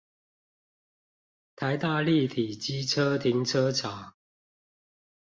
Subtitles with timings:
[1.55, 4.15] 臺大立體機車停車場